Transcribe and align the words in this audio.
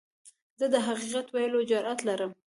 زه 0.59 0.65
د 0.73 0.75
حقیقت 0.87 1.27
ویلو 1.35 1.59
جرئت 1.69 1.99
لرم. 2.07 2.31